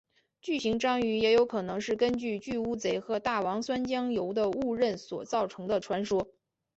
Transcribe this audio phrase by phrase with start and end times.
[0.41, 6.31] 巨型章鱼也有可能是根据巨乌贼和大王酸浆鱿的误认所造成的传说。